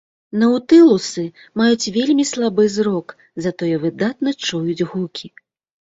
Наўтылусы 0.43 1.25
маюць 1.61 1.91
вельмі 1.99 2.25
слабы 2.31 2.63
зрок, 2.77 3.07
затое 3.47 3.73
выдатна 3.85 4.29
чуюць 4.49 4.87
гукі. 4.95 5.27